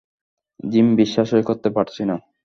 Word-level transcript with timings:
Gym, 0.63 0.87
বিশ্বাসই 0.95 1.43
করতে 1.43 1.69
পারছি 1.69 2.01
না। 2.05 2.15